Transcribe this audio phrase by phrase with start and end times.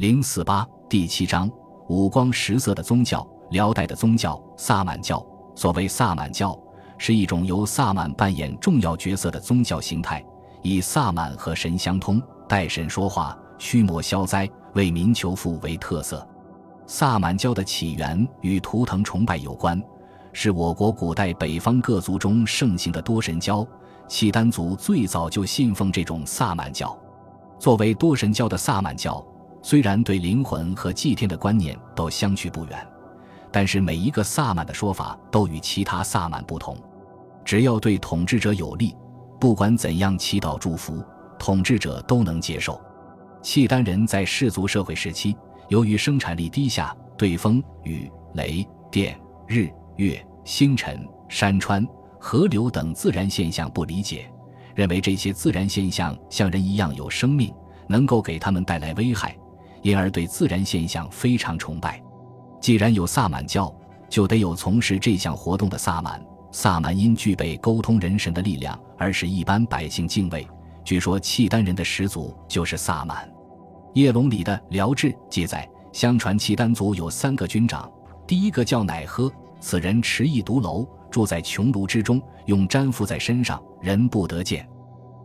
[0.00, 1.46] 零四八第七章
[1.88, 5.22] 五光十色的宗教，辽代的宗教萨满教。
[5.54, 6.58] 所谓萨满教，
[6.96, 10.24] 是一种由萨满扮演重要角色的宗教形态，
[10.62, 12.18] 以萨满和神相通、
[12.48, 16.26] 代神说话、驱魔消灾、为民求福为特色。
[16.86, 19.78] 萨满教的起源与图腾崇拜有关，
[20.32, 23.66] 是我国古代北方各族中盛行的多神教。
[24.08, 26.98] 契丹族最早就信奉这种萨满教。
[27.58, 29.22] 作为多神教的萨满教。
[29.62, 32.86] 虽然对灵魂和祭天的观念都相去不远，
[33.52, 36.76] 但是每一个萨满的说法都与其他萨满不同。
[37.44, 38.96] 只要对统治者有利，
[39.40, 41.04] 不管怎样祈祷祝福，
[41.38, 42.80] 统治者都能接受。
[43.42, 45.36] 契丹人在氏族社会时期，
[45.68, 51.86] 由于生产力低下，对风、雨、雷电、日月、星辰、山川、
[52.18, 54.30] 河流等自然现象不理解，
[54.74, 57.52] 认为这些自然现象像人一样有生命，
[57.88, 59.36] 能够给他们带来危害。
[59.82, 62.02] 因而对自然现象非常崇拜。
[62.60, 63.74] 既然有萨满教，
[64.08, 66.22] 就得有从事这项活动的萨满。
[66.52, 70.46] 萨满因具备沟通人神的力量，而使一般百姓敬畏。
[70.84, 73.30] 据说契丹人的始祖就是萨满。
[73.94, 77.90] 叶龙里的《辽志》记载，相传契丹族有三个军长，
[78.26, 84.68] 第一个叫乃喝，此人持一独楼，住在穹庐之中，用毡覆在身上，人不得见。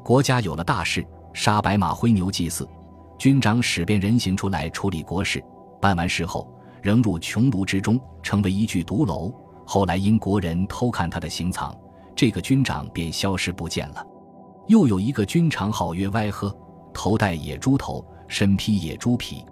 [0.04, 1.04] 国家有了大事，
[1.34, 2.68] 杀白马灰牛祭祀。
[3.18, 5.44] 军长使便人形出来处理国事，
[5.82, 6.48] 办完事后
[6.82, 9.34] 仍入穷庐之中，成为一具独楼。
[9.66, 11.76] 后来因国人偷看他的行藏，
[12.16, 14.06] 这个军长便消失不见了。
[14.68, 16.56] 又有一个军长号曰歪呵，
[16.94, 19.44] 头戴野猪头，身披野猪皮，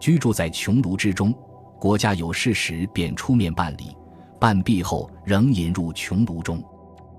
[0.00, 1.32] 居住在穹庐之中。
[1.78, 3.96] 国家有事时便出面办理，
[4.40, 6.62] 办毕后仍引入穹庐中。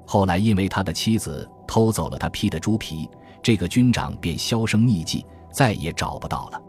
[0.06, 3.10] 后来因为他的妻子偷走了他披的猪皮，
[3.44, 5.26] 这个军长便销声匿迹。
[5.56, 6.62] 再也找不到了。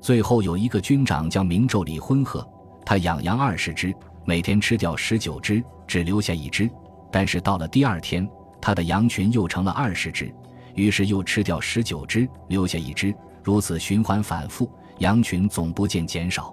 [0.00, 2.46] 最后有一个军长叫明昼里昏鹤，
[2.84, 6.68] 他养羊二十只，每天吃掉十九只，只留下一只。
[7.12, 8.28] 但是到了第二天，
[8.60, 10.34] 他的羊群又成了二十只，
[10.74, 13.14] 于是又吃掉十九只，留下一只。
[13.44, 14.68] 如此循环反复，
[14.98, 16.52] 羊群总不见减少。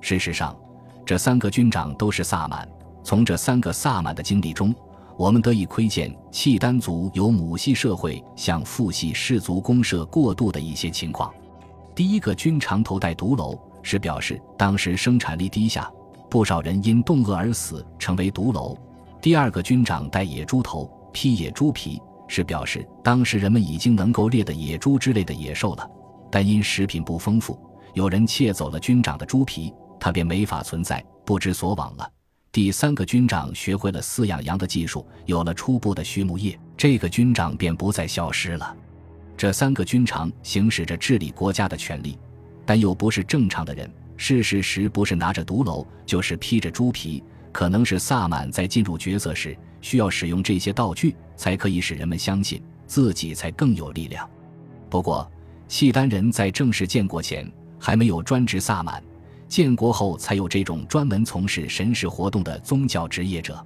[0.00, 0.56] 事实上，
[1.04, 2.68] 这三个军长都是萨满。
[3.02, 4.72] 从这三个萨满的经历中，
[5.18, 11.34] 我们得以窥见契丹族由母系社会向父系氏族公社过渡的一些情况。
[11.92, 15.90] 第一个军长头戴独楼，是表示当时生产力低下，
[16.30, 18.78] 不少人因冻饿而死，成为独楼。
[19.20, 25.90] 第二个军长戴野猪头，披野猪皮，是表示当时人们已经能够猎的野猪之类的野兽了，
[26.30, 27.58] 但因食品不丰富，
[27.92, 32.08] 有人窃走了军长的猪皮，他便没法存在，不知所往了。
[32.50, 38.74] 第三个军长学会了饲养羊的技术，有了初步的畜牧业，这个军长便不再消失了。
[39.36, 42.18] 这三个军长行使着治理国家的权利，
[42.64, 43.88] 但又不是正常的人。
[44.16, 47.22] 事实时不是拿着毒篓，就是披着猪皮。
[47.52, 54.28] 可能是萨满在进入角色时需要使用这些道具，才可以使人们相信自己才更有力量。
[54.90, 55.30] 不过，
[55.66, 59.02] 契丹人在正式建国前还没有专职萨满。
[59.48, 63.64] 建国后才有这种专门从事神事活动的宗教职业者，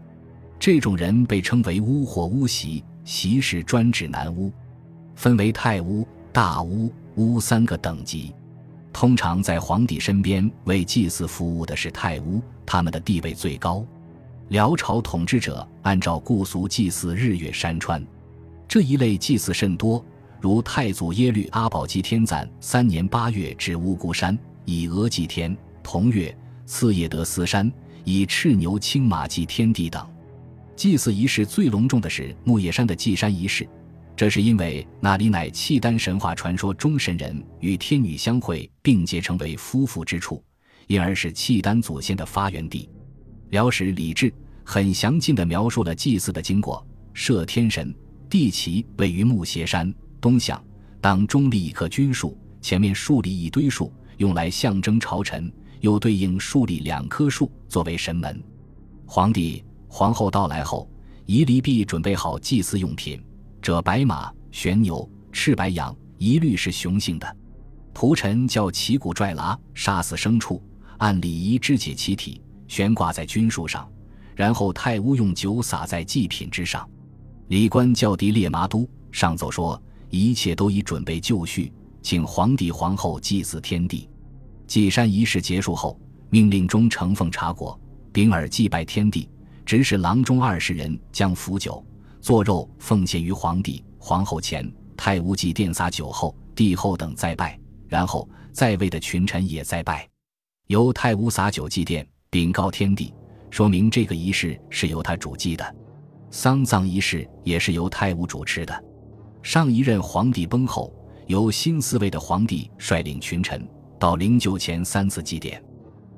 [0.59, 4.53] 这种人被称为巫或巫习，习是专指男巫，
[5.17, 8.33] 分为太巫、大巫、巫三个等级。
[8.93, 13.85] 通常在皇帝身边为祭祀服务的是太巫，他们的地位最高。
[14.49, 18.07] 辽朝统治者按照故俗祭祀日月山川，
[18.69, 20.05] 这一类祭祀甚多，
[20.41, 25.57] 如太祖耶律阿保机天赞三年八月至乌孤山以额祭天。
[25.83, 27.71] 同月次夜得司山，
[28.05, 30.07] 以赤牛青马祭天地等。
[30.75, 33.69] 祭祀仪式最隆重的是木叶山的祭山仪式，
[34.17, 40.43] 这是因为那里乃契丹神话传说中神人与天女相会并结成为夫妇之处，
[40.87, 42.89] 因而是契丹祖先的发源地。
[43.51, 44.33] 辽史李治
[44.65, 47.95] 很详尽地描述了祭祀的经过：设天神，
[48.31, 50.63] 地旗位于木斜山东向，
[51.01, 55.53] 当中立一棵军树，前面竖立一堆树，用来象征朝臣。
[55.83, 58.41] 又对应树立两棵树作为神门，
[59.05, 60.89] 皇帝、皇后到来后，
[61.27, 63.21] 仪礼毕准备好祭祀用品，
[63.61, 67.37] 这白马、玄牛、赤白羊一律是雄性的。
[67.93, 70.63] 仆臣叫旗鼓拽拉，杀死牲畜，
[70.99, 73.91] 按礼仪肢解其体，悬挂在军树上，
[74.37, 76.89] 然后太巫用酒洒在祭品之上。
[77.49, 84.09] 礼官叫敌列麻都上奏说，一切都已准备就绪，请皇帝、皇后祭祀天地。
[84.67, 86.01] 祭山仪式结束后，
[86.31, 87.79] 命令中呈奉茶果，
[88.13, 89.29] 秉耳祭拜天地，
[89.65, 91.85] 指使郎中二十人将符酒、
[92.21, 94.71] 做肉奉献于皇帝、皇后前。
[94.95, 100.09] 太无祭奠洒酒后，帝后等再拜，然后在位的群臣也再拜，
[100.69, 103.13] 由太巫洒酒祭奠，禀告天地，
[103.51, 105.77] 说明这个仪式是由他主祭的。
[106.31, 108.85] 丧葬仪式也是由太巫主持的。
[109.43, 110.95] 上一任皇帝崩后，
[111.27, 113.67] 由新四位的皇帝率领群臣
[114.03, 115.57] 到灵柩前三次祭奠。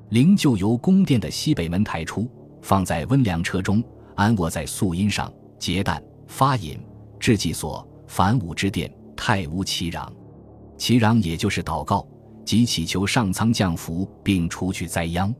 [0.09, 2.27] 灵柩由宫殿的西北门抬出，
[2.59, 3.83] 放在温凉车中，
[4.15, 6.79] 安卧在素荫上，结旦发引
[7.19, 10.11] 至祭所，凡武之殿，太巫祈禳。
[10.79, 12.07] 祈禳也就是祷告
[12.43, 15.31] 即祈求上苍降福并除去灾殃。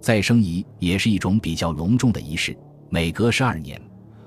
[0.00, 2.56] 再生仪也是一种比较隆重的仪式，
[2.88, 3.82] 每隔十二年，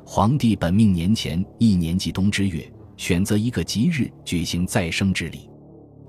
[0.06, 5.50] 皇帝本命年前一年祭冬之月，选择一个吉日举行再生之礼。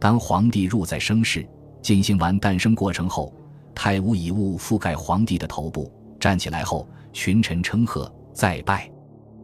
[0.05, 1.49] 当皇帝入在生事，
[1.81, 3.33] 进行完诞生过程后。
[3.75, 5.91] 太巫以物覆盖皇帝的头部，
[6.21, 8.87] 站起来后，群臣称贺，再拜。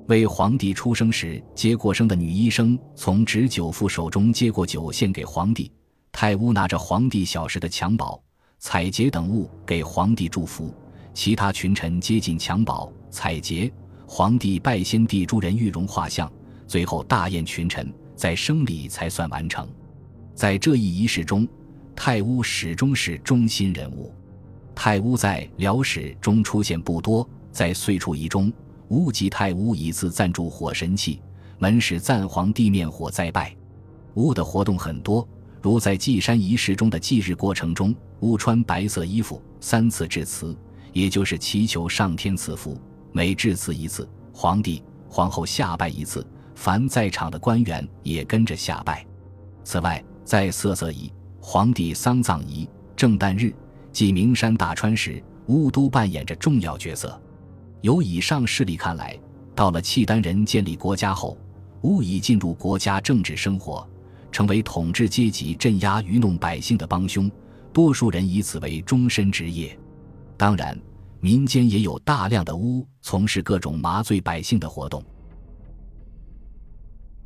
[0.08, 5.72] 为皇帝出生时接过生的女医生从执酒妇手中接过酒，献给皇帝。
[6.12, 8.22] 太巫拿着皇帝小时的襁褓、
[8.58, 10.74] 彩节等物给皇帝祝福。
[11.14, 13.72] 其他群臣接近襁褓、彩节，
[14.06, 16.30] 皇帝拜先帝诸人玉容画像，
[16.66, 19.66] 最后大宴群臣，在生礼才算完成。
[20.40, 21.46] 在这一仪式中，
[21.94, 24.10] 太巫始终是中心人物。
[24.74, 28.50] 太巫在辽史中出现不多，在岁初仪中，
[28.88, 31.20] 巫及太巫以次赞助火神器，
[31.58, 33.54] 门使赞皇地面火再拜。
[34.14, 35.28] 巫的活动很多，
[35.60, 40.56] 如在祭山仪式中的祭日过程中，巫穿白色衣服，三次致辞，
[40.94, 42.80] 也就是祈求上天赐福。
[43.12, 49.04] 每致辞一次，皇帝、皇后下拜一次，凡在场的官员也跟着下拜。
[49.62, 53.52] 此外，在色色仪、皇帝丧葬仪、正旦日。
[53.90, 57.20] 即名山大川时，巫都扮演着重要角色。
[57.80, 59.18] 由以上事例看来，
[59.56, 61.36] 到了契丹人建立国家后，
[61.80, 63.84] 巫已进入国家政治生活，
[64.30, 67.28] 成为统治阶级镇压愚弄百姓的帮凶。
[67.72, 69.76] 多数人以此为终身职业。
[70.36, 70.80] 当然，
[71.18, 75.02] 民间也有大量的巫从事各种麻醉百姓的活动。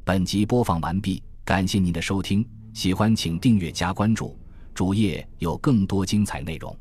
[0.05, 2.43] 本集播放完毕，感谢您的收听，
[2.75, 4.39] 喜欢请订阅加关注。
[4.75, 6.77] 主页有更多精彩内容。